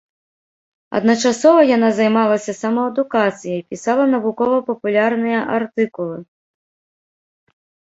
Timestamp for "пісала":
3.71-4.03